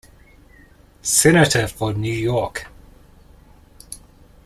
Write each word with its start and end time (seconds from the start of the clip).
Senator 1.03 1.67
for 1.67 1.93
New 1.93 2.11
York. 2.11 2.65